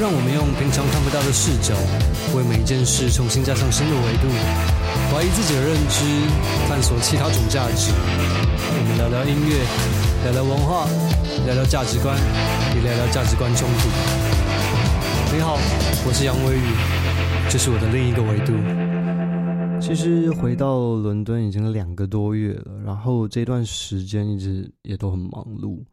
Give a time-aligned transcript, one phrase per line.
[0.00, 1.76] 让我们用平常看不到的视角，
[2.34, 4.32] 为每一件事重新加上新的维度，
[5.12, 6.00] 怀疑自己的认知，
[6.66, 7.92] 探索其他种价值。
[7.92, 9.60] 我们聊聊音乐，
[10.24, 10.88] 聊聊文化，
[11.44, 12.16] 聊聊价值观，
[12.74, 13.92] 也聊聊价值观冲突。
[15.36, 15.60] 你好，
[16.08, 16.72] 我是杨威宇，
[17.50, 18.56] 这是我的另一个维度。
[19.84, 25.84] 其实回到伦敦已经两个多月了，然后这段时间一直也都很忙碌。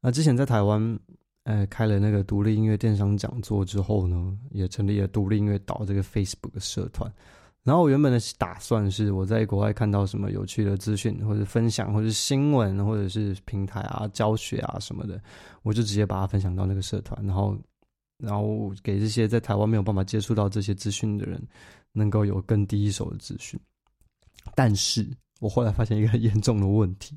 [0.00, 0.96] 那之前在台湾，
[1.46, 7.10] 呃，开了那个独立音乐电商讲座之后呢，也成立了独立音乐岛这个 Facebook 社团。
[7.62, 15.20] 然后我原本的打算是，我在国外看到什么有趣的资讯，或者分享，或者是新闻，或者是平台啊、教学啊什么的，
[15.62, 17.56] 我就直接把它分享到那个社团，然后，
[18.18, 21.40] 然后给这些在台湾没有办法接触到这些资讯的人。
[21.98, 23.58] 能够有更第一手的资讯，
[24.54, 25.08] 但是
[25.40, 27.16] 我后来发现一个很严重的问题，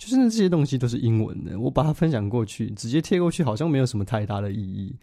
[0.00, 4.96] 就是，这些东西都是英文的，我把它分享过去，直接贴过去，好像没有什么太大的意义。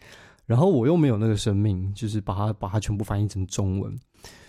[0.44, 3.96] 然后我又没有那个生命，就是把它把它全部翻译成中文。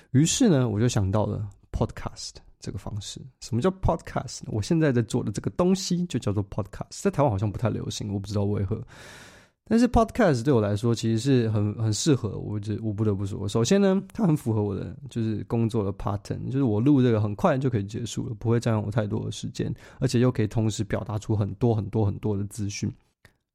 [0.09, 3.21] 于是呢，我就想到了 podcast 这个方式。
[3.41, 4.39] 什么叫 podcast？
[4.47, 8.81] 我现在在做的这个东西就叫做 podcast，在台湾好像不太流行，我不知道为何。
[9.69, 22.91] 但是 Podcast 对我来说其实是很很适合，我这我不得不说，首先呢，它很符合我的就是工作的 pattern，就是我录这个很快就可以结束了，不会占用我太多的时间，而且又可以同时表达出很多很多很多的资讯，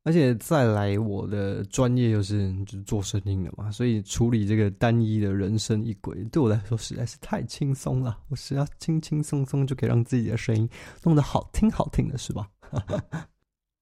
[0.05, 10.69] 而且再来我的专业又是就是做声音的嘛，所以处理这个单一的人声一轨对我来说实在是太轻松了，我只要轻轻松松就可以让自己的声音
[11.03, 12.49] 弄得好听好听的是吧？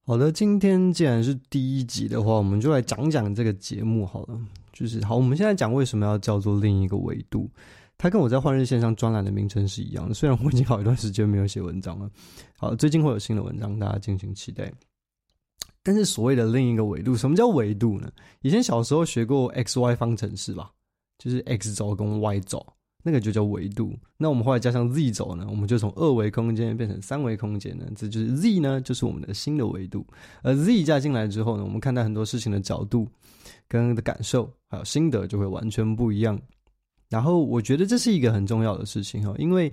[0.05, 4.37] 好的，今天既然是第一集的话，我们就来讲讲这个节目好了。
[4.73, 7.49] 就是好，我们现在讲为什么要叫做另一个维度。
[7.97, 12.11] 它跟我在换日线上专栏的名称是一样的，虽然我已经好一段时间没有写文章了。
[12.57, 14.73] 好，最近会有新的文章，大家敬请期待。
[15.85, 18.11] 但是所谓的另一个维度，什么叫维度呢？
[18.41, 20.73] 以前小时候学过 x y 方程式吧，
[21.17, 22.67] 就是 x 轴跟 y 轴。
[23.03, 23.93] 那个就叫维度。
[24.17, 27.87] 那我们后来加上 z 轴呢，我们就从二维空间变成三维空间呢。
[27.97, 30.07] 这就是 z 呢，就是我们的新的维度。
[30.43, 33.09] 而 z 加进来之后呢，我们看待很多事情的角度、
[33.69, 36.41] 跟的感受还有心得就会完全不一样。
[37.09, 39.71] 然后我觉得这是一个很重要的事情哈，因为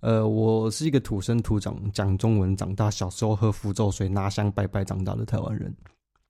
[0.00, 5.74] 呃，我是一个土生土长讲中文长大，小时候喝符咒水拿香拜拜长大的台湾人。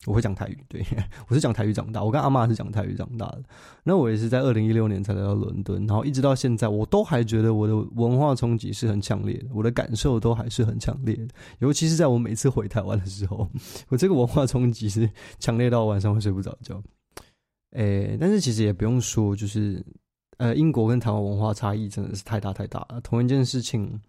[0.07, 0.83] 我会讲台语，对，
[1.29, 2.03] 我是讲台语长大。
[2.03, 3.43] 我跟阿妈是讲台语长大的。
[3.83, 11.29] 那我也是在二零一六年才来到伦敦，然后一直到现在，我都还觉得我的文化冲击是很强烈的，我的感受都还是很强烈的。
[11.59, 13.49] 尤其是在我每次回台湾的时候，
[13.91, 15.11] 我这个文化冲击是
[15.41, 16.81] 强烈到晚上会睡不着觉。
[17.73, 19.85] 诶、但是其实也不用说，就是
[20.37, 23.01] 呃，英国跟台湾文化差异真的是太大太大了。
[23.03, 24.01] 同一件事情。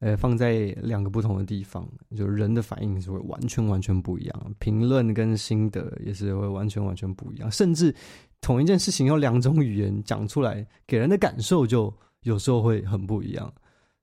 [0.00, 7.92] 呃，放在两个不同的地方，就人的反应是会完全完全不一样，评论跟心得也是会完全完全不一样，甚至
[8.40, 11.92] 同一件事情用两种语言讲出来，给人的感受就
[12.22, 13.52] 有时候会很不一样。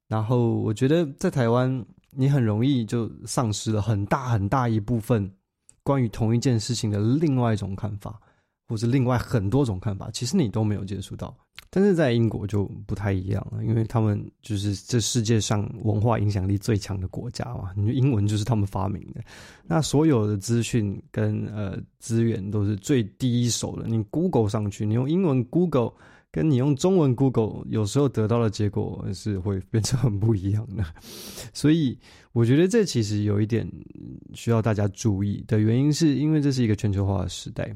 [0.10, 5.32] 然后我觉得在台湾，你很容易就丧失了很大很大一部分
[5.82, 8.20] 关于同一件事情的另外一种看法，
[8.68, 11.34] 或是另外很多种看法，其实你都没有接触到。
[11.76, 19.22] 但是在英国就不太一样了，因为他们就是这世界上文化影响力最强的国家嘛，你英文就是他们发明的，
[19.66, 23.90] 那所有的资讯跟呃资源都是最第一手的。
[23.90, 25.92] 你 Google 上去，你用英文 Google，
[26.32, 30.86] 跟你用中文 Google，有时候得到的结果是会变成很不一样的。
[31.54, 32.00] 所以
[32.32, 33.70] 我觉得这其实有一点
[34.34, 37.76] 需要大家注意的原因，是因为这是一个全球化的时代，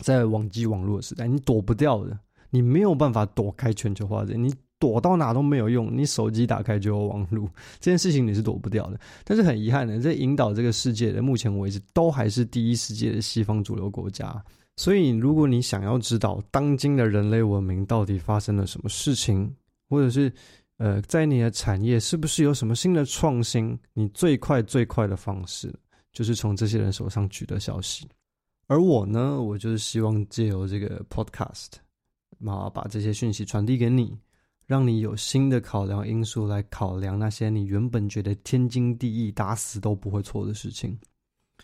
[0.00, 2.18] 在网际网络时代，你躲不掉的。
[2.50, 5.96] 你没有办法躲开全球化的，你躲到哪都没有用。
[5.96, 8.98] 你手机打开就有网络，这件事情你是躲不掉的。
[9.24, 14.42] 但是很遗憾的，在引导这个世界的目前为止，都还是第一世界的西方主流国家。
[14.76, 19.54] 所以，如果你想要知道当今的人类文明到底发生了什么事情，
[19.90, 20.32] 或者是
[20.78, 25.70] 呃，在你的产业是不是有什么新的创新，你最快最快的方式
[26.12, 28.08] 就是从这些人手上取得消息。
[28.66, 31.72] 而我呢，我就是希望借由这个 podcast。
[32.46, 34.16] 啊，把这些讯息传递给你，
[34.66, 40.98] 让你有新的考量因素来考量那些你原本觉得天经地义、打死都不会错的事情。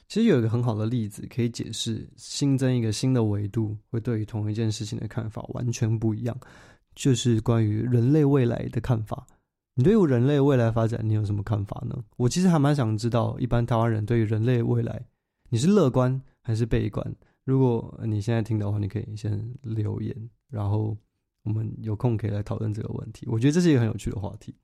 [0.08, 6.38] 其实有一个很好的例子可以解释新增一个新的维度会对于同一件事情的看法完全不一样，
[6.94, 9.26] 就是关于人类未来的看法。
[9.74, 12.02] 你对于人类未来发展，你有什么看法呢？
[12.16, 15.04] 我其实还蛮想知道，一般台湾人对于人类未来，
[15.48, 17.14] 你是乐观还是悲观？
[17.44, 20.96] 如果你现在听的话，你可以先留言，然后
[21.42, 23.26] 我们有空可以来讨论这个问题。
[23.28, 24.54] 我觉得这是一个很有趣的话题。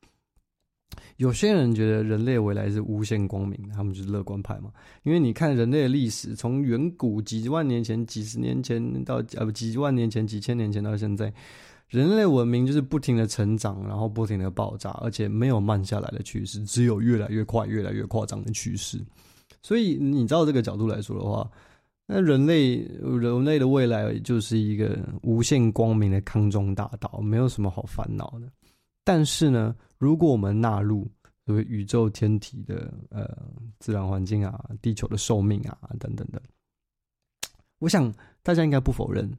[1.17, 4.71] 有些人觉得人类未来是无限光明，他们就是乐观派嘛。
[5.05, 11.33] 因为你看人类的历史，从远古几万年前、几十年前到呃不几万年前、几千年前到现在，
[11.89, 19.03] 人类文明就是不停的成长，然后不停的爆炸，而且没有慢下来的趋势，只有越来越快、越来越夸张的趋势。
[19.63, 21.51] 所以你照这个角度来说的话，
[22.07, 28.51] 那人类人类的未来就是一个无限光明的康庄大道，没有什么好烦恼的。
[29.05, 31.11] 但是呢，如果我们纳入
[31.47, 33.37] 宇宙天体的呃
[33.79, 36.43] 自然环境啊、地球的寿命啊等等的，
[37.79, 38.13] 我想
[38.43, 39.31] 大家应该不否认，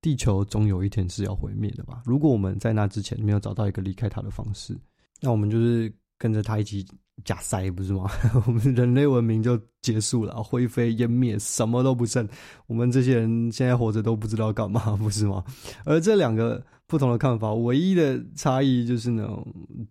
[0.00, 2.02] 地球总有一天是要毁灭的吧？
[2.06, 4.76] 如果我们在那之前没有找到一个离开它的方式，
[5.20, 5.92] 那我们就是。
[6.16, 6.86] 跟着它一起
[7.22, 8.10] 假塞，不是吗？
[8.46, 12.28] 我们人类文明就结束了，灰飞烟灭，什么都不剩。
[12.66, 15.44] 我们这些人现在活着都不知道干嘛， 不是吗？
[15.84, 19.28] 而这两个不同的看法，唯一的差异就是呢，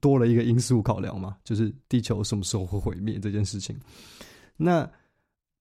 [0.01, 3.75] 多了一个因素考量嘛，就是地球什么时候会毁灭这件事情。
[4.57, 4.87] 那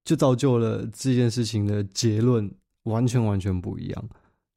[0.05, 2.51] 就造就了这件事情的结论
[2.83, 4.09] 完全完全不一样。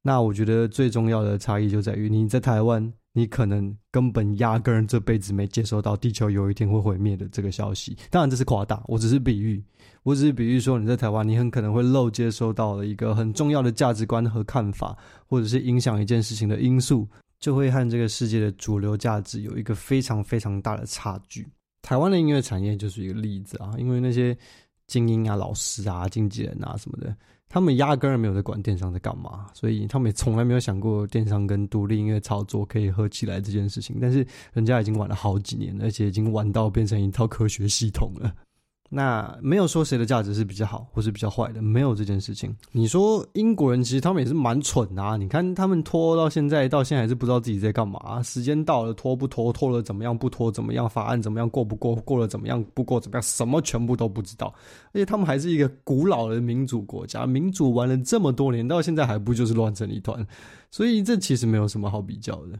[0.02, 2.92] 那我觉得最重要的差异就在于你在台湾。
[3.16, 9.64] 你可能根本压根这辈子没接收到地球有一天会毁灭的这个消息，当然这是夸大，我只是比喻，
[10.02, 14.94] 我只是比喻说你在台湾，你很可能会漏接收到了一个很重要的价值观和看法，
[15.26, 17.08] 或者是影响一件事情的因素，
[17.40, 21.48] 就会和这个世界的主流价值有一个非常非常大的差距。
[21.80, 24.36] 台湾的音乐产业就是一个例子啊，因为那些
[24.88, 27.16] 精英啊、老师啊、经纪人啊什么的。
[27.48, 33.96] 他们压根儿没有在管电商在干嘛，所以他们也从来没有想过电商跟独立音乐操作可以合起来这件事情。
[34.00, 38.34] 但是人家已经玩了好几年，而且已经玩到变成一套科学系统了。
[38.88, 42.56] 那没有说谁的价值是比较好或是比较坏的，没有这件事情。
[42.70, 48.22] 你说英国人其实他们也是蛮蠢的啊，你看他们拖到现在，到现在还是不知道自己在干嘛。
[48.22, 54.54] 时间到了拖不拖，拖了怎么样，不拖怎么样，法案怎么样过不过，过了怎么样，不过怎么样，什么全部都不知道。
[54.92, 60.24] 而且他们还是一个古老的民主国家，民主玩了这么多年，到现在还不就是乱成一团？
[60.70, 62.58] 所以这其实没有什么好比较的。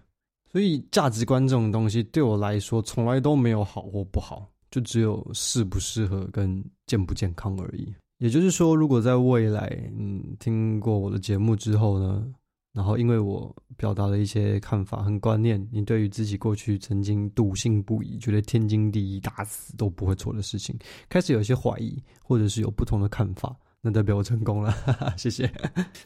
[0.51, 4.49] 所以价值观这种东西对我来说，从来都没有好或不好。
[4.77, 7.95] 就只有适不适合跟健不健康而已。
[8.19, 9.67] 也就是说，如果在未来，
[9.99, 12.27] 嗯，听过我的节目之后呢，
[12.75, 23.57] 然后因为我表达了一些看法很观念，你对于自己过去曾经笃信不疑、觉得天经地义、打死都不会错的事情，开始有一些怀疑，或者是有不同的看法。
[23.87, 25.49] 那代表我成功了，哈哈，谢谢。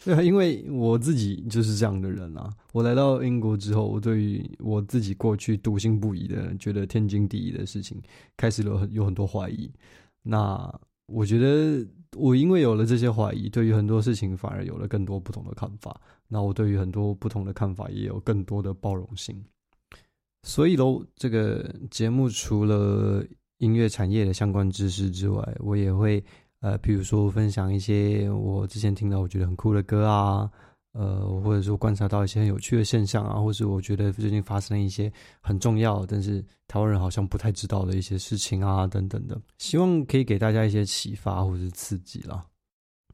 [0.04, 2.52] 对啊，因为我自己就是这样的人啊。
[2.74, 7.98] 我来到英国之后，我对于我自己过去笃信不疑的、觉得天经地义的事情，
[8.36, 9.72] 开始了很有很多怀疑。
[10.22, 10.70] 那
[11.06, 11.88] 我觉得，
[12.18, 15.98] 我因为有了这些怀疑，对于很多事情反而有了更多不同的看法。
[16.28, 19.42] 那我对于很多不同的看法，也有更多的包容性。
[20.42, 23.24] 所以喽，这个节目除了
[23.56, 26.22] 音乐产业的相关知识之外，我也会。
[26.60, 30.50] 呃，比如说分享一些我之前听到我觉得很酷的歌啊，
[30.92, 35.10] 呃，或者说观察到一些很有趣的现象啊，或是我觉得最近发生了一些
[35.40, 42.44] 很重要，但是台湾人好像不太知道的一些事情啊，等等的，希望可以给大家一些启发或是刺激啦。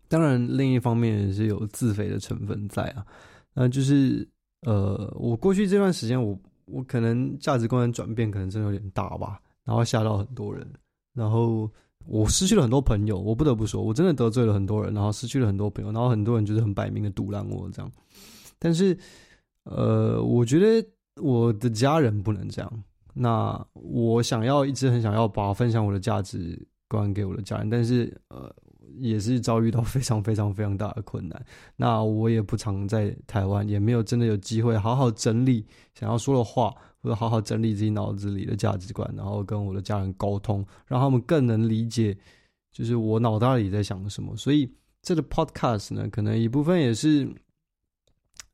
[0.09, 3.07] 当然，另一方面也是有自肥的成分在啊，
[3.55, 4.29] 那就是
[4.63, 10.69] 呃，我过去这段时间，我我可能价值观的转变可能真的有点大吧，然后吓到很多人，
[11.15, 11.71] 然后。
[12.09, 17.91] 我失去了很多朋友，我不得不说，我真的得罪了很多人，然后失去了很多朋友，然后很多人就是很摆明的赌烂我这样。
[18.59, 18.97] 但是，
[19.65, 20.89] 呃，我觉得
[21.21, 22.73] 我的家人不能这样。
[23.13, 28.55] 那我想要一直很想要把分享我的价值观给我的家人，但是呃，
[28.99, 31.45] 也是遭遇到非常非常非常大的困难。
[31.77, 36.75] 那我也不常在台湾，也没有真的有机会好好整理想要说的话。
[37.07, 42.17] 我好好整理自己脑子里的价值观，然后跟我的家人沟通，让他们更能理解，
[42.73, 44.37] 就是我脑袋里在想什么。
[44.37, 44.69] 所以
[45.03, 47.29] 这个 podcast 呢，可能一部分也是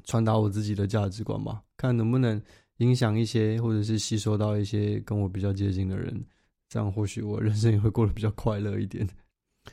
[0.04, 2.40] 传达我自己的价值观吧，看能不能
[2.78, 6.22] 影响一些，或者是吸收到一些跟我比较接近的人，
[6.68, 9.08] 这样或许我人生也会过得比较快乐一点。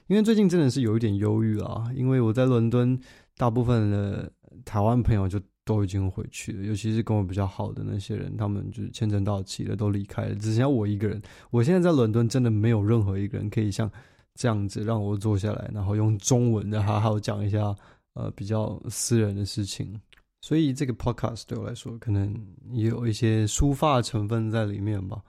[0.07, 2.98] 因为最近真的是有一点忧郁啊，因为我在伦敦，
[3.36, 4.31] 大部分的
[4.63, 5.38] 台湾朋友就。
[5.70, 11.22] 都已经回去了，尤其是跟我比较好的那些人，他们就是签证到期了，都离开了，只剩下我一个人。
[11.52, 13.88] 我现在在伦敦，真的没有任何一个人可以像
[14.34, 17.76] 这样子让我坐下来，然后用中文的好好讲一下
[18.16, 20.02] 呃比较私人的事情。
[20.42, 22.34] 所以这个 podcast 对我来说，可能
[22.72, 25.22] 也有一些抒发成分在里面吧。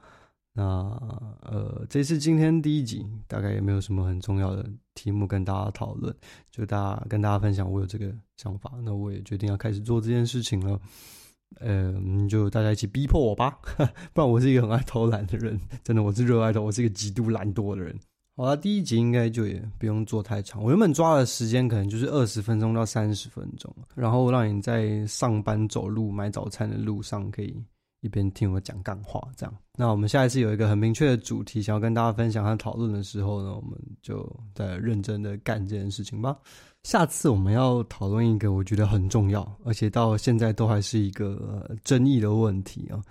[0.52, 0.64] 那
[1.42, 6.14] 呃，这是今天第一集，大概也没有什么很重要的题目跟大家讨论，
[6.50, 10.80] 就大家跟大家分享我有这个想法，那我也决定要开始做这件事情了。
[11.58, 11.94] 呃，
[12.28, 13.58] 就大家一起逼迫我吧，
[14.14, 17.98] 不然我是一个很爱偷懒的人，真的，我是热爱的，我是一个极度懒惰的人。
[18.36, 27.60] 好了，第一集应该就也不用做太长，我原本抓的时间可能就是二十分钟到三十分钟，然后让你在上班、走路、买早餐的路上可以
[28.00, 29.54] 一边听我讲干话，这样。
[29.76, 36.36] 那我们下一次有一个很明确的主题想要跟大家分享和讨论的时候呢，我们就再认真的干这件事情吧。
[36.82, 43.02] 下次我们要讨论一个我觉得很重要，而且到现在都还是一个争议的问题啊。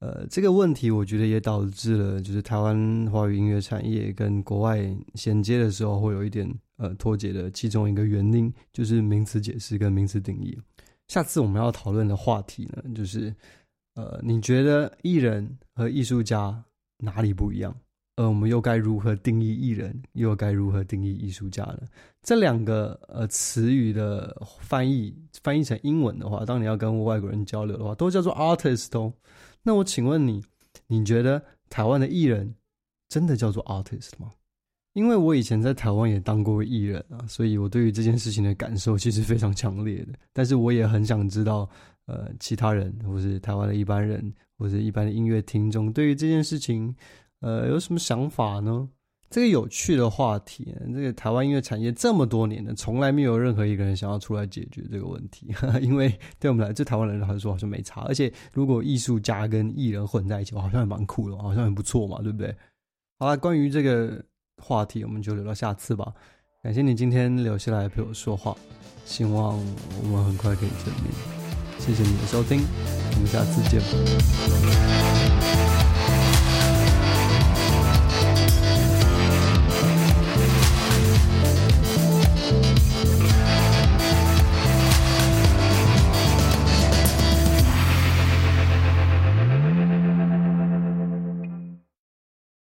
[0.00, 4.84] 呃，这个问题我觉得也导致了，就是台湾华语音乐产业跟国外
[5.14, 10.58] 衔接的时候会有一点呃脱节的其中一个原因，就是名词解释跟名词定义。
[11.06, 13.32] 下次我们要讨论的话题呢，就是
[13.94, 16.64] 呃，你觉得艺人和艺术家
[16.98, 17.74] 哪里不一样？
[18.16, 21.80] 呃，我们又该如何定义艺人，又该如何定义艺术家呢？
[22.22, 29.12] 这两个呃词语的翻译翻译成英文的话，当你要跟外国人交流的话，都叫做 artist 哦。
[29.62, 30.44] 那我请问你，
[30.86, 32.54] 你觉得台湾的艺人
[33.08, 34.32] 真的叫做 artist 吗？
[34.92, 40.12] 因为我以前在台湾也当过艺人啊，所以我对于这件事情的感受其实非常强烈的。
[40.32, 41.68] 但是我也很想知道，
[42.06, 46.94] 呃，其他人或是台湾的一般人，或是一般的音乐听众，对于这件事情。
[47.40, 48.88] 呃，有什么想法呢？
[49.28, 55.52] 这个有趣的话题，这个台湾音乐产业这么多年了，从来没有任何一个人想要出来解决这个问题。
[55.82, 58.02] 因为对我们来，这台湾人来说好像没差。
[58.02, 62.54] 而且，如果艺术家跟艺人混在一起，好像也蛮酷的，好像很不错嘛，对不对？
[63.18, 64.24] 好了，关于这个
[64.62, 66.12] 话题，我们就留到下次吧。
[66.62, 68.56] 感谢你今天留下来陪我说话，
[69.04, 69.58] 希望
[70.00, 71.12] 我们很快可以见面。
[71.78, 72.62] 谢谢你的收听，
[73.14, 73.82] 我们下次见。